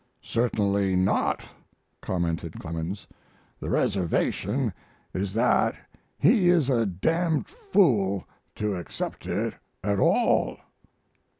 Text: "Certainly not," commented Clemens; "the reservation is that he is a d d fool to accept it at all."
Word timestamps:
"Certainly 0.23 0.95
not," 0.95 1.43
commented 2.01 2.59
Clemens; 2.59 3.05
"the 3.59 3.69
reservation 3.69 4.73
is 5.13 5.31
that 5.33 5.75
he 6.17 6.49
is 6.49 6.71
a 6.71 6.87
d 6.87 7.07
d 7.11 7.43
fool 7.71 8.25
to 8.55 8.73
accept 8.73 9.27
it 9.27 9.53
at 9.83 9.99
all." 9.99 10.57